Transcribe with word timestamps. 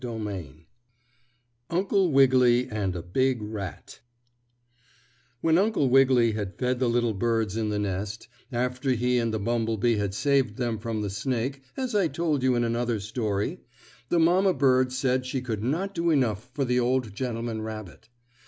STORY 0.01 0.33
III 0.33 0.67
UNCLE 1.77 2.11
WIGGILY 2.11 2.69
AND 2.69 2.95
A 2.95 3.03
BIG 3.03 3.39
RAT 3.43 3.99
When 5.41 5.59
Uncle 5.59 5.89
Wiggily 5.89 6.31
had 6.31 6.55
fed 6.55 6.79
the 6.79 6.89
little 6.89 7.13
birds 7.13 7.55
in 7.55 7.69
the 7.69 7.77
nest, 7.77 8.27
after 8.51 8.93
he 8.93 9.19
and 9.19 9.31
the 9.31 9.37
bumble 9.37 9.77
bee 9.77 9.97
had 9.97 10.15
saved 10.15 10.57
them 10.57 10.79
from 10.79 11.01
the 11.03 11.11
snake, 11.11 11.61
as 11.77 11.93
I 11.93 12.07
told 12.07 12.41
you 12.41 12.55
in 12.55 12.63
another 12.63 12.99
story, 12.99 13.59
the 14.09 14.17
mamma 14.17 14.55
bird 14.55 14.91
said 14.91 15.23
she 15.27 15.39
could 15.39 15.63
not 15.63 15.93
do 15.93 16.09
enough 16.09 16.49
for 16.55 16.65
the 16.65 16.79
old 16.79 17.13
gentleman 17.13 17.61
rabbit. 17.61 18.09